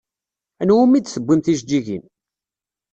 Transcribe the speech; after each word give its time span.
Anwa 0.61 0.81
umi 0.83 0.99
d-tewwim 1.01 1.41
tijeǧǧigin? 1.41 2.03